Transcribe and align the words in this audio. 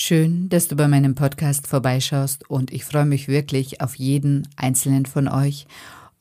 Schön, 0.00 0.48
dass 0.48 0.68
du 0.68 0.76
bei 0.76 0.86
meinem 0.86 1.16
Podcast 1.16 1.66
vorbeischaust 1.66 2.48
und 2.48 2.72
ich 2.72 2.84
freue 2.84 3.04
mich 3.04 3.26
wirklich 3.26 3.80
auf 3.80 3.96
jeden 3.96 4.46
einzelnen 4.54 5.06
von 5.06 5.26
euch 5.26 5.66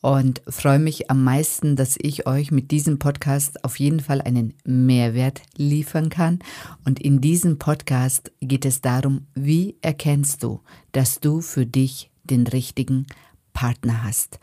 und 0.02 0.42
freue 0.48 0.80
mich 0.80 1.12
am 1.12 1.24
meisten, 1.24 1.76
dass 1.76 1.96
ich 2.02 2.26
euch 2.26 2.50
mit 2.50 2.71
diesem 2.71 2.98
Podcast 2.98 3.63
auf 3.63 3.78
jeden 3.78 4.00
Fall 4.00 4.20
einen 4.20 4.55
Mehrwert 4.66 5.44
liefern 5.58 6.10
kann. 6.10 6.40
Und 6.86 7.00
in 7.00 7.21
diesem 7.21 7.60
Podcast 7.60 8.32
geht 8.42 8.66
es 8.66 8.82
darum, 8.82 9.28
wie 9.36 9.76
erkennst 9.83 10.41
du, 10.41 10.59
dass 10.91 11.19
du 11.19 11.41
für 11.41 11.67
dich 11.67 12.09
den 12.23 12.47
richtigen 12.47 13.05
Partner 13.53 14.03
hast. 14.03 14.39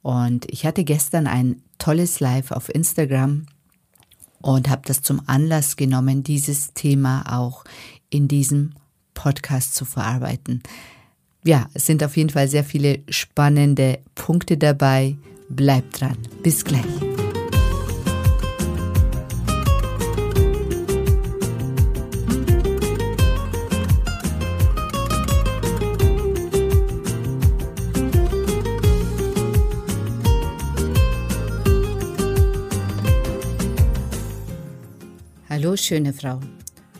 Und 0.00 0.50
ich 0.50 0.64
hatte 0.64 0.84
gestern 0.84 1.26
ein 1.26 1.60
tolles 1.76 2.20
Live 2.20 2.52
auf 2.52 2.74
Instagram 2.74 3.44
und 4.40 4.68
habe 4.70 4.82
das 4.86 5.02
zum 5.02 5.20
Anlass 5.26 5.76
genommen, 5.76 6.22
dieses 6.22 6.72
Thema 6.72 7.38
auch 7.38 7.64
in 8.10 8.28
diesem 8.28 8.72
Podcast 9.14 9.74
zu 9.74 9.84
verarbeiten. 9.84 10.62
Ja, 11.44 11.68
es 11.74 11.86
sind 11.86 12.02
auf 12.04 12.16
jeden 12.16 12.30
Fall 12.30 12.48
sehr 12.48 12.64
viele 12.64 13.00
spannende 13.08 14.00
Punkte 14.14 14.56
dabei. 14.56 15.16
Bleibt 15.48 16.00
dran. 16.00 16.18
Bis 16.42 16.64
gleich. 16.64 16.84
Hallo 35.48 35.76
schöne 35.76 36.12
Frau. 36.12 36.38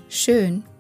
Schön, 0.09 0.65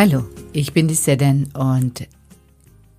Hallo, 0.00 0.24
ich 0.52 0.72
bin 0.72 0.86
die 0.86 0.94
Seden 0.94 1.50
und 1.54 2.06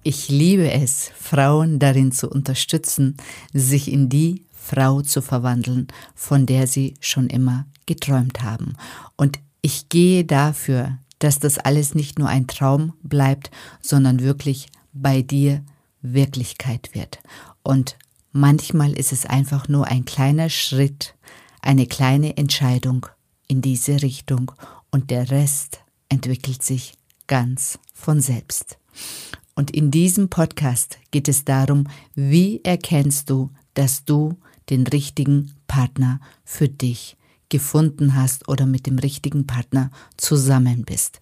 ich 0.03 0.27
liebe 0.27 0.69
es, 0.69 1.09
Frauen 1.17 1.79
darin 1.79 2.11
zu 2.11 2.29
unterstützen, 2.29 3.15
sich 3.53 3.89
in 3.89 4.09
die 4.09 4.43
Frau 4.51 5.01
zu 5.01 5.21
verwandeln, 5.21 5.87
von 6.13 6.45
der 6.45 6.67
sie 6.67 6.95
schon 6.99 7.27
immer 7.27 7.65
geträumt 7.85 8.43
haben. 8.43 8.73
Und 9.15 9.39
ich 9.61 9.87
gehe 9.87 10.25
dafür, 10.25 10.97
dass 11.19 11.39
das 11.39 11.57
alles 11.57 11.95
nicht 11.95 12.19
nur 12.19 12.27
ein 12.27 12.47
Traum 12.47 12.91
bleibt, 13.01 13.49
sondern 13.81 14.19
wirklich 14.19 14.67
bei 14.91 15.21
dir 15.21 15.63
Wirklichkeit 16.01 16.89
wird. 16.91 17.19
Und 17.63 17.95
manchmal 18.33 18.91
ist 18.91 19.13
es 19.13 19.25
einfach 19.25 19.69
nur 19.69 19.87
ein 19.87 20.03
kleiner 20.03 20.49
Schritt, 20.49 21.15
eine 21.61 21.87
kleine 21.87 22.35
Entscheidung 22.35 23.05
in 23.47 23.61
diese 23.61 24.01
Richtung 24.01 24.51
und 24.91 25.11
der 25.11 25.31
Rest 25.31 25.79
entwickelt 26.09 26.63
sich 26.63 26.93
ganz 27.27 27.79
von 27.93 28.21
selbst. 28.21 28.77
Und 29.55 29.71
in 29.71 29.91
diesem 29.91 30.29
Podcast 30.29 30.97
geht 31.11 31.27
es 31.27 31.45
darum, 31.45 31.85
wie 32.15 32.61
erkennst 32.63 33.29
du, 33.29 33.49
dass 33.73 34.05
du 34.05 34.37
den 34.69 34.87
richtigen 34.87 35.53
Partner 35.67 36.19
für 36.43 36.69
dich 36.69 37.17
gefunden 37.49 38.15
hast 38.15 38.47
oder 38.47 38.65
mit 38.65 38.85
dem 38.85 38.99
richtigen 38.99 39.47
Partner 39.47 39.91
zusammen 40.17 40.85
bist. 40.85 41.19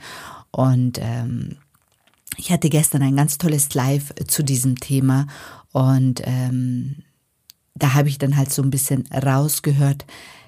Und 0.52 1.00
ähm, 1.02 1.58
ich 2.38 2.52
hatte 2.52 2.70
gestern 2.70 3.02
ein 3.02 3.16
ganz 3.16 3.38
tolles 3.38 3.74
Live 3.74 4.14
zu 4.28 4.44
diesem 4.44 4.76
Thema 4.80 5.28
und 5.72 6.22
ähm, 6.26 7.04
da 7.76 7.94
habe 7.94 8.10
ich 8.10 8.18
dann 8.18 8.38
halt 8.38 8.52
so 8.52 8.62
ein 8.62 8.70
bisschen 8.70 9.08
rausgehört, 9.12 10.06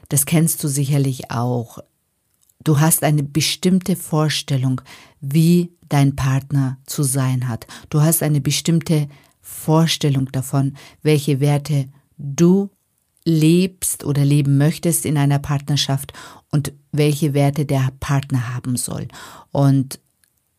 das 0.09 0.25
kennst 0.25 0.63
du 0.63 0.67
sicherlich 0.67 1.31
auch. 1.31 1.79
Du 2.63 2.79
hast 2.79 3.03
eine 3.03 3.23
bestimmte 3.23 3.95
Vorstellung, 3.95 4.81
wie 5.21 5.71
dein 5.87 6.15
Partner 6.15 6.77
zu 6.85 7.03
sein 7.03 7.47
hat. 7.47 7.67
Du 7.89 8.01
hast 8.01 8.21
eine 8.21 8.41
bestimmte 8.41 9.07
Vorstellung 9.41 10.31
davon, 10.31 10.75
welche 11.01 11.39
Werte 11.39 11.87
du 12.17 12.69
lebst 13.25 14.03
oder 14.03 14.25
leben 14.25 14.57
möchtest 14.57 15.05
in 15.05 15.17
einer 15.17 15.39
Partnerschaft 15.39 16.13
und 16.51 16.73
welche 16.91 17.33
Werte 17.33 17.65
der 17.65 17.91
Partner 17.99 18.53
haben 18.55 18.75
soll. 18.75 19.07
Und 19.51 19.99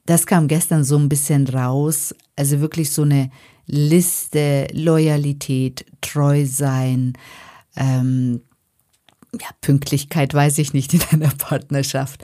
das 0.07 0.27
kam 0.27 0.49
gestern 0.49 0.85
so 0.85 0.97
ein 0.97 1.09
bisschen 1.09 1.47
raus, 1.47 2.15
also 2.37 2.61
wirklich 2.61 2.91
so 2.93 3.03
eine 3.03 3.31
Liste, 3.67 4.67
Loyalität, 4.73 5.85
treu 6.01 6.47
sein, 6.47 7.13
ähm, 7.77 8.41
ja, 9.39 9.49
Pünktlichkeit 9.61 10.35
weiß 10.35 10.59
ich 10.59 10.73
nicht 10.73 10.95
in 10.95 11.03
einer 11.11 11.35
Partnerschaft. 11.39 12.23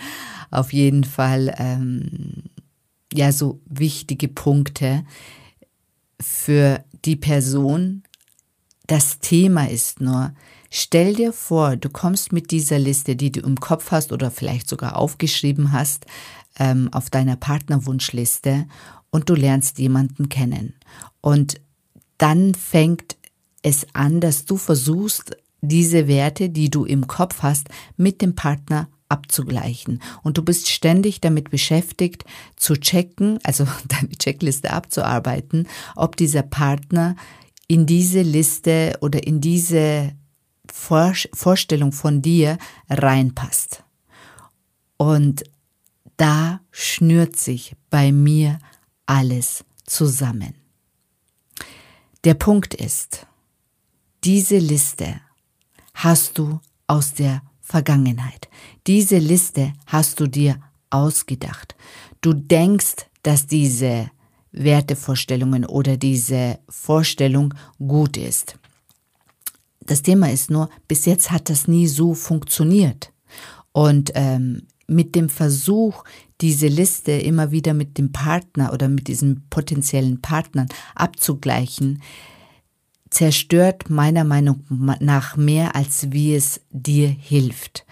Auf 0.50 0.72
jeden 0.72 1.05
Fall, 1.05 1.55
ähm, 1.59 2.44
ja, 3.12 3.33
so 3.33 3.61
wichtige 3.67 4.28
Punkte 4.28 5.05
für 6.21 6.84
die 7.05 7.17
Person. 7.17 8.03
Das 8.87 9.19
Thema 9.19 9.69
ist 9.69 10.00
nur, 10.00 10.33
stell 10.71 11.15
dir 11.15 11.33
vor, 11.33 11.77
du 11.77 11.89
kommst 11.89 12.33
mit 12.33 12.50
dieser 12.50 12.78
Liste, 12.78 13.17
die 13.17 13.33
du 13.33 13.41
im 13.41 13.59
Kopf 13.59 13.91
hast 13.91 14.12
oder 14.12 14.31
vielleicht 14.31 14.69
sogar 14.69 14.97
aufgeschrieben 14.97 15.73
hast, 15.73 16.06
ähm, 16.59 16.88
auf 16.93 17.11
deiner 17.11 17.37
Partnerwunschliste 17.37 18.67
und 19.11 19.28
du 19.28 19.34
lernst 19.34 19.78
jemanden 19.78 20.28
kennen. 20.28 20.75
Und 21.21 21.61
dann 22.19 22.55
fängt 22.55 23.17
es 23.62 23.87
an, 23.94 24.21
dass 24.21 24.44
du 24.44 24.56
versuchst, 24.56 25.37
diese 25.69 26.09
Werte, 26.09 26.50
die 26.50 26.71
du 26.71 26.84
im 26.84 27.06
Kopf 27.06 27.43
hast, 27.43 27.69
mit 27.97 28.22
dem 28.22 28.34
Partner 28.34 28.88
abzugleichen. 29.09 30.03
Und 30.22 30.38
du 30.38 30.43
bist 30.43 30.69
ständig 30.69 31.21
damit 31.21 31.50
beschäftigt, 31.50 32.25
zu 32.56 32.77
checken, 32.77 33.38
also 33.43 33.67
deine 33.88 34.11
Checkliste 34.11 34.73
abzuarbeiten, 34.73 35.69
ob 35.94 36.17
dieser 36.17 36.43
Partner 36.43 37.17
in 37.69 37.87
diese 37.87 38.23
Liste 38.23 38.96
oder 39.00 39.26
in 39.26 39.40
diese 39.40 40.12
Vorstellung 40.73 41.93
von 41.93 42.23
dir 42.23 42.58
reinpasst. 42.88 43.85
Und 44.96 45.44
da 46.17 46.61
schnürt 46.70 47.37
sich 47.37 47.76
bei 47.90 48.12
mir 48.12 48.58
alles 49.06 49.64
zusammen. 49.85 50.55
Der 52.25 52.35
Punkt 52.35 52.75
ist, 52.75 53.26
diese 54.25 54.58
Liste 54.58 55.20
hast 55.96 56.38
du 56.38 56.60
aus 56.87 57.14
der 57.14 57.43
Vergangenheit. 57.60 58.48
Diese 58.87 59.19
Liste 59.19 59.72
hast 59.87 60.20
du 60.20 60.26
dir 60.26 60.60
ausgedacht. 60.90 61.75
Du 62.20 62.32
denkst, 62.32 63.06
dass 63.22 63.46
diese 63.46 64.10
Wertevorstellungen 64.52 65.64
oder 65.64 65.96
diese 65.96 66.58
Vorstellung 66.69 67.54
gut 67.78 68.16
ist. 68.16 68.58
Das 69.81 70.02
Thema 70.02 70.31
ist 70.31 70.50
nur, 70.50 70.69
bis 70.87 71.06
jetzt 71.06 71.31
hat 71.31 71.50
das 71.50 71.66
nie 71.66 71.87
so 71.87 72.14
funktioniert. 72.14 73.12
Und 73.72 74.12
ähm, 74.14 74.62
mit 74.87 75.14
dem 75.14 75.28
Versuch, 75.28 76.04
diese 76.40 76.69
Liste 76.69 77.12
immer 77.12 77.50
wieder 77.50 77.75
mit 77.75 77.99
dem 77.99 78.12
Partner 78.12 78.72
oder 78.72 78.88
mit 78.88 79.08
diesen 79.08 79.46
potenziellen 79.50 80.20
Partnern 80.20 80.69
abzugleichen, 80.94 82.02
zerstört 83.11 83.91
meiner 83.91 84.25
Meinung 84.25 84.64
nach 84.69 85.37
mehr, 85.37 85.75
als 85.76 86.12
wie 86.12 86.35
es 86.35 86.61
dir 86.70 87.08
hilft. 87.08 87.87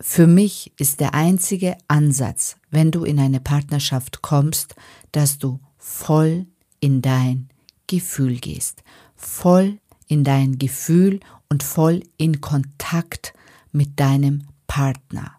Für 0.00 0.26
mich 0.26 0.72
ist 0.78 1.00
der 1.00 1.14
einzige 1.14 1.76
Ansatz, 1.88 2.56
wenn 2.70 2.90
du 2.90 3.04
in 3.04 3.18
eine 3.18 3.40
Partnerschaft 3.40 4.22
kommst, 4.22 4.74
dass 5.12 5.38
du 5.38 5.60
voll 5.76 6.46
in 6.80 7.02
dein 7.02 7.48
Gefühl 7.86 8.36
gehst, 8.36 8.82
voll 9.16 9.78
in 10.06 10.24
dein 10.24 10.58
Gefühl 10.58 11.20
und 11.48 11.62
voll 11.62 12.02
in 12.16 12.40
Kontakt 12.40 13.34
mit 13.72 14.00
deinem 14.00 14.46
Partner. 14.66 15.32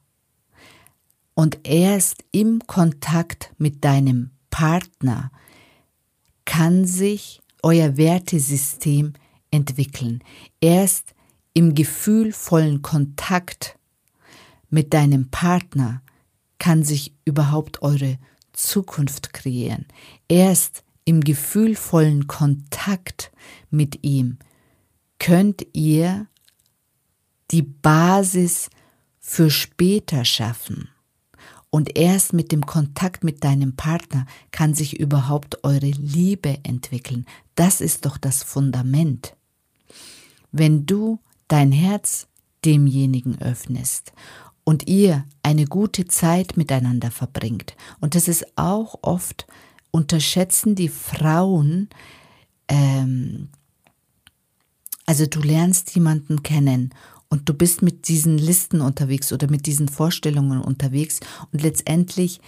Und 1.34 1.60
erst 1.64 2.24
im 2.32 2.60
Kontakt 2.68 3.54
mit 3.58 3.84
deinem 3.84 4.32
Partner 4.50 5.32
kann 6.46 6.86
sich 6.86 7.41
euer 7.64 7.98
Wertesystem 7.98 9.14
entwickeln. 9.52 10.24
Erst 10.60 11.14
im 11.54 11.76
gefühlvollen 11.76 12.82
Kontakt 12.82 13.78
mit 14.70 14.94
deinem 14.94 15.30
Partner 15.30 16.02
kann 16.60 16.84
sich 16.84 17.14
überhaupt 17.26 17.82
eure 17.82 18.18
Zukunft 18.54 19.34
kreieren. 19.34 19.86
Erst 20.28 20.84
im 21.06 21.22
gefühlvollen 21.22 22.28
Kontakt 22.28 23.32
mit 23.70 24.04
ihm 24.04 24.38
könnt 25.20 25.66
ihr 25.74 26.28
die 27.52 27.64
Basis 27.64 28.70
für 29.20 29.50
später 29.50 30.24
schaffen. 30.26 30.91
Und 31.72 31.98
erst 31.98 32.34
mit 32.34 32.52
dem 32.52 32.66
Kontakt 32.66 33.24
mit 33.24 33.46
deinem 33.46 33.78
Partner 33.78 34.26
kann 34.52 34.76
sich 34.76 35.00
überhaupt 35.00 35.64
eure 35.64 35.90
Liebe 35.90 36.60
entwickeln. 36.64 37.26
Das 37.56 37.80
ist 37.80 38.06
doch 38.06 38.18
das 38.18 38.44
Fundament. 38.44 39.36
Wenn 40.52 40.86
du 40.86 41.20
dein 41.48 41.72
Herz 41.72 42.28
demjenigen 42.66 43.42
öffnest 43.42 44.12
und 44.66 44.88
ihr 44.90 45.26
eine 45.44 45.66
gute 45.66 46.06
Zeit 46.06 46.58
miteinander 46.58 47.10
verbringt, 47.10 47.78
und 48.02 48.16
das 48.16 48.28
ist 48.28 48.58
auch 48.58 49.00
oft, 49.02 49.48
unterschätzen 49.92 50.76
die 50.76 50.90
Frauen, 50.90 51.88
ähm, 52.68 53.48
also 55.06 55.26
du 55.26 55.40
lernst 55.40 55.96
jemanden 55.96 56.44
kennen 56.44 56.94
und 57.32 57.48
du 57.48 57.54
bist 57.54 57.82
mit 57.82 58.10
diesen 58.10 58.38
Listen 58.38 58.82
unterwegs 58.82 59.34
oder 59.34 59.50
mit 59.50 59.66
diesen 59.66 59.88
Vorstellungen 59.88 60.62
unterwegs 60.62 61.22
und 61.52 61.64
letztendlich 61.64 62.42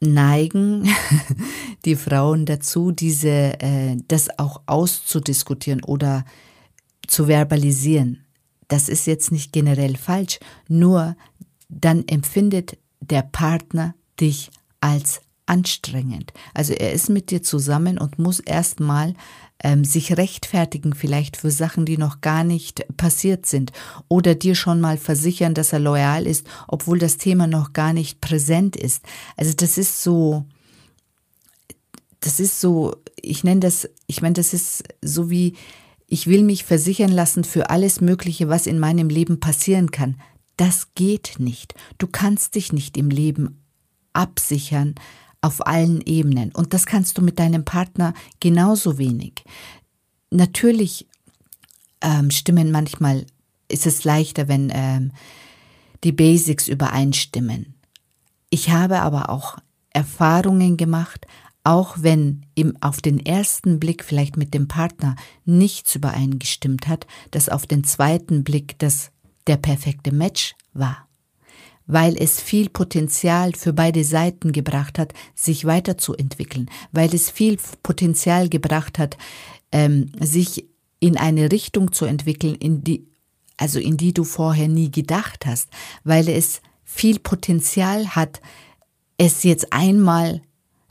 neigen 0.00 0.88
die 1.84 1.94
Frauen 1.94 2.46
dazu, 2.46 2.90
diese, 2.90 3.60
äh, 3.60 3.96
das 4.08 4.38
auch 4.38 4.62
auszudiskutieren 4.66 5.84
oder 5.84 6.24
zu 7.06 7.28
verbalisieren. 7.28 8.24
Das 8.68 8.88
ist 8.88 9.06
jetzt 9.06 9.30
nicht 9.30 9.52
generell 9.52 9.96
falsch, 9.96 10.40
nur 10.68 11.14
dann 11.68 12.08
empfindet 12.08 12.78
der 13.00 13.22
Partner 13.22 13.94
dich 14.18 14.50
als 14.80 15.20
anstrengend. 15.48 16.32
Also 16.54 16.72
er 16.74 16.92
ist 16.92 17.08
mit 17.08 17.30
dir 17.30 17.42
zusammen 17.42 17.98
und 17.98 18.18
muss 18.18 18.40
erstmal 18.40 19.14
ähm, 19.62 19.84
sich 19.84 20.16
rechtfertigen 20.16 20.94
vielleicht 20.94 21.36
für 21.36 21.50
Sachen, 21.50 21.84
die 21.84 21.98
noch 21.98 22.20
gar 22.20 22.44
nicht 22.44 22.84
passiert 22.96 23.46
sind 23.46 23.72
oder 24.08 24.34
dir 24.34 24.54
schon 24.54 24.80
mal 24.80 24.98
versichern, 24.98 25.54
dass 25.54 25.72
er 25.72 25.80
loyal 25.80 26.26
ist, 26.26 26.46
obwohl 26.68 26.98
das 26.98 27.16
Thema 27.16 27.46
noch 27.46 27.72
gar 27.72 27.92
nicht 27.92 28.20
präsent 28.20 28.76
ist. 28.76 29.04
Also 29.36 29.54
das 29.56 29.78
ist 29.78 30.02
so, 30.02 30.44
das 32.20 32.40
ist 32.40 32.60
so, 32.60 32.96
ich 33.20 33.42
nenne 33.42 33.60
das, 33.60 33.88
ich 34.06 34.22
meine, 34.22 34.34
das 34.34 34.52
ist 34.52 34.84
so 35.02 35.30
wie, 35.30 35.54
ich 36.06 36.26
will 36.26 36.42
mich 36.42 36.64
versichern 36.64 37.10
lassen 37.10 37.44
für 37.44 37.70
alles 37.70 38.00
Mögliche, 38.00 38.48
was 38.48 38.66
in 38.66 38.78
meinem 38.78 39.08
Leben 39.08 39.40
passieren 39.40 39.90
kann. 39.90 40.20
Das 40.56 40.94
geht 40.94 41.36
nicht. 41.38 41.74
Du 41.98 42.06
kannst 42.06 42.54
dich 42.54 42.72
nicht 42.72 42.96
im 42.96 43.10
Leben 43.10 43.62
absichern, 44.12 44.94
auf 45.40 45.66
allen 45.66 46.00
Ebenen. 46.02 46.52
Und 46.52 46.74
das 46.74 46.86
kannst 46.86 47.18
du 47.18 47.22
mit 47.22 47.38
deinem 47.38 47.64
Partner 47.64 48.14
genauso 48.40 48.98
wenig. 48.98 49.44
Natürlich 50.30 51.06
ähm, 52.00 52.30
stimmen 52.30 52.70
manchmal, 52.70 53.26
ist 53.68 53.86
es 53.86 54.04
leichter, 54.04 54.48
wenn 54.48 54.70
ähm, 54.74 55.12
die 56.04 56.12
Basics 56.12 56.68
übereinstimmen. 56.68 57.74
Ich 58.50 58.70
habe 58.70 59.00
aber 59.00 59.30
auch 59.30 59.58
Erfahrungen 59.90 60.76
gemacht, 60.76 61.26
auch 61.64 61.96
wenn 62.00 62.46
im, 62.54 62.76
auf 62.80 63.00
den 63.00 63.24
ersten 63.24 63.78
Blick 63.78 64.04
vielleicht 64.04 64.36
mit 64.36 64.54
dem 64.54 64.68
Partner 64.68 65.16
nichts 65.44 65.94
übereingestimmt 65.94 66.88
hat, 66.88 67.06
dass 67.30 67.48
auf 67.48 67.66
den 67.66 67.84
zweiten 67.84 68.42
Blick 68.42 68.78
das 68.78 69.10
der 69.46 69.56
perfekte 69.56 70.12
Match 70.12 70.54
war 70.72 71.07
weil 71.88 72.16
es 72.16 72.40
viel 72.40 72.68
Potenzial 72.68 73.54
für 73.54 73.72
beide 73.72 74.04
Seiten 74.04 74.52
gebracht 74.52 74.98
hat, 74.98 75.14
sich 75.34 75.64
weiterzuentwickeln, 75.64 76.70
weil 76.92 77.12
es 77.12 77.30
viel 77.30 77.58
Potenzial 77.82 78.48
gebracht 78.48 78.98
hat, 78.98 79.16
ähm, 79.72 80.12
sich 80.20 80.66
in 81.00 81.16
eine 81.16 81.50
Richtung 81.50 81.92
zu 81.92 82.04
entwickeln, 82.04 82.54
in 82.54 82.84
die, 82.84 83.08
also 83.56 83.80
in 83.80 83.96
die 83.96 84.12
du 84.12 84.24
vorher 84.24 84.68
nie 84.68 84.90
gedacht 84.90 85.46
hast, 85.46 85.70
weil 86.04 86.28
es 86.28 86.60
viel 86.84 87.18
Potenzial 87.18 88.14
hat, 88.14 88.40
es 89.16 89.42
jetzt 89.42 89.72
einmal 89.72 90.42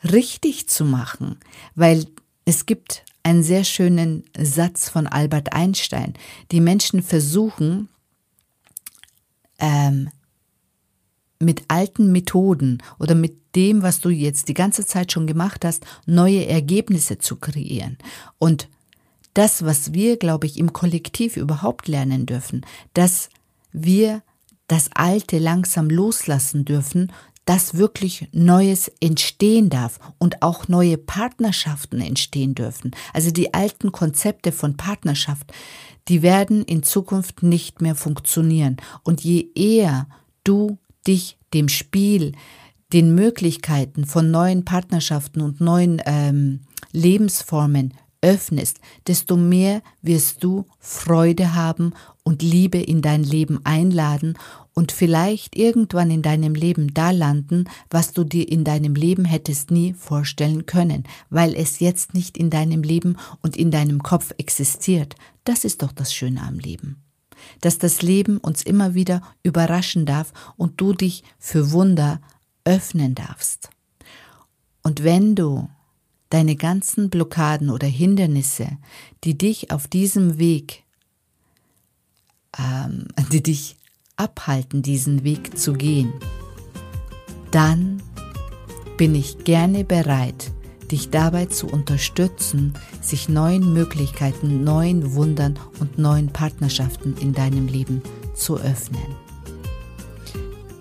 richtig 0.04 0.68
zu 0.68 0.84
machen, 0.84 1.40
weil 1.76 2.08
es 2.46 2.66
gibt 2.66 3.04
einen 3.22 3.44
sehr 3.44 3.66
schönen 3.66 4.24
Satz 4.38 4.90
von 4.90 5.06
Albert 5.06 5.54
Einstein. 5.54 6.14
Die 6.52 6.62
Menschen 6.62 7.04
versuchen, 7.04 7.90
ähm, 9.60 10.10
mit 11.39 11.63
alten 11.68 12.12
Methoden 12.12 12.81
oder 13.00 13.16
mit 13.16 13.56
dem, 13.56 13.81
was 13.81 14.00
du 14.00 14.10
jetzt 14.10 14.48
die 14.50 14.54
ganze 14.54 14.86
Zeit 14.86 15.12
schon 15.12 15.28
gemacht 15.28 15.66
hast, 15.66 15.86
neue 16.06 16.45
Ergebnisse 16.48 17.18
zu 17.18 17.36
kreieren. 17.36 17.98
Und 18.39 18.68
das, 19.34 19.63
was 19.63 19.94
wir, 19.94 20.18
glaube 20.18 20.48
ich, 20.48 20.57
im 20.57 20.74
Kollektiv 20.74 21.38
überhaupt 21.38 21.88
lernen 21.88 22.25
dürfen, 22.25 22.66
dass 22.94 23.30
wir 23.72 24.24
das 24.68 24.89
Alte 24.94 25.38
langsam 25.38 25.89
loslassen 25.89 26.66
dürfen, 26.66 27.12
dass 27.45 27.75
wirklich 27.75 28.28
Neues 28.34 28.92
entstehen 29.00 29.69
darf 29.69 30.00
und 30.18 30.42
auch 30.42 30.68
neue 30.68 30.98
Partnerschaften 30.98 32.01
entstehen 32.01 32.56
dürfen. 32.56 32.91
Also 33.13 33.32
die 33.32 33.53
alten 33.53 33.94
Konzepte 33.94 34.51
von 34.51 34.75
Partnerschaft, 34.75 35.53
die 36.10 36.22
werden 36.22 36.63
in 36.63 36.84
Zukunft 36.84 37.44
nicht 37.44 37.82
mehr 37.82 37.96
funktionieren. 37.96 38.77
Und 39.03 39.24
je 39.24 39.48
eher 39.56 40.08
du 40.44 40.77
dich 41.08 41.38
dem 41.54 41.70
Spiel, 41.70 42.34
den 42.94 43.16
Möglichkeiten 43.16 44.06
von 44.06 44.32
neuen 44.32 44.66
Partnerschaften 44.66 45.42
und 45.42 45.62
neuen 45.62 46.02
ähm, 46.06 46.62
Lebensformen 46.92 47.94
öffnest, 48.22 48.80
desto 49.06 49.38
mehr 49.38 49.82
wirst 50.02 50.44
du 50.44 50.66
Freude 50.80 51.54
haben 51.54 51.94
und 52.24 52.42
Liebe 52.42 52.80
in 52.80 53.02
dein 53.02 53.24
Leben 53.24 53.60
einladen 53.64 54.38
und 54.74 54.92
vielleicht 54.92 55.56
irgendwann 55.56 56.12
in 56.12 56.22
deinem 56.22 56.56
Leben 56.56 56.94
da 56.94 57.12
landen, 57.12 57.66
was 57.90 58.14
du 58.14 58.24
dir 58.24 58.48
in 58.50 58.64
deinem 58.64 58.96
Leben 58.96 59.26
hättest 59.26 59.72
nie 59.72 59.94
vorstellen 59.94 60.66
können, 60.66 61.04
weil 61.30 61.56
es 61.56 61.80
jetzt 61.80 62.14
nicht 62.14 62.38
in 62.38 62.50
deinem 62.50 62.84
Leben 62.84 63.18
und 63.42 63.56
in 63.56 63.72
deinem 63.72 64.04
Kopf 64.04 64.34
existiert. 64.38 65.16
Das 65.44 65.64
ist 65.64 65.82
doch 65.82 65.92
das 65.92 66.14
Schöne 66.14 66.42
am 66.42 66.60
Leben 66.60 67.07
dass 67.62 67.77
das 67.77 68.01
Leben 68.01 68.38
uns 68.38 68.63
immer 68.63 68.94
wieder 68.94 69.22
überraschen 69.44 70.06
darf 70.06 70.34
und 70.56 70.79
du 70.79 70.94
dich 70.94 71.24
für 71.39 71.72
Wunder 71.72 72.20
öffnen 72.65 73.15
darfst. 73.15 73.70
Und 74.84 75.03
wenn 75.03 75.36
du 75.36 75.70
deine 76.29 76.56
ganzen 76.56 77.10
Blockaden 77.10 77.70
oder 77.70 77.88
Hindernisse, 77.88 78.77
die 79.24 79.38
dich 79.38 79.72
auf 79.72 79.88
diesem 79.88 80.38
Weg, 80.38 80.84
ähm, 82.58 83.08
die 83.32 83.44
dich 83.44 83.77
abhalten, 84.15 84.82
diesen 84.82 85.24
Weg 85.24 85.58
zu 85.58 85.74
gehen, 85.74 86.13
dann 87.51 88.01
bin 88.98 89.13
ich 89.15 89.44
gerne 89.44 89.84
bereit, 89.84 90.51
dich 90.91 91.10
dabei 91.10 91.48
zu 91.48 91.67
unterstützen, 91.67 92.74
sich 93.01 93.27
neuen 93.29 93.74
Möglichkeiten, 93.74 94.63
neuen 94.63 95.13
Wundern 95.13 95.58
und 95.79 95.98
neuen 95.98 96.29
Partnerschaften 96.29 97.15
in 97.20 97.34
deinem 97.34 97.67
Leben 97.67 98.01
zu 98.34 98.58
öffnen. 98.58 99.15